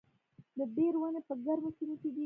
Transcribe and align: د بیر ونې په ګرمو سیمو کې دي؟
د 0.57 0.59
بیر 0.75 0.93
ونې 0.97 1.21
په 1.27 1.33
ګرمو 1.45 1.69
سیمو 1.77 1.95
کې 2.01 2.09
دي؟ 2.13 2.19